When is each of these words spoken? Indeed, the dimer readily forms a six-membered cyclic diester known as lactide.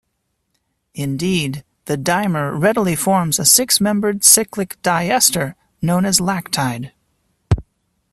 Indeed, 0.95 1.63
the 1.85 1.95
dimer 1.95 2.59
readily 2.59 2.95
forms 2.95 3.37
a 3.37 3.45
six-membered 3.45 4.23
cyclic 4.23 4.81
diester 4.81 5.53
known 5.79 6.05
as 6.05 6.19
lactide. 6.19 6.91